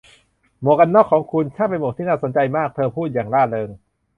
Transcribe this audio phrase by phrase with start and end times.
[0.61, 3.69] หมวกกันน็อคของคุณช่างเป็นหมวกที่น่าสนใจมาก' เธอพูดอย่างร่าเริง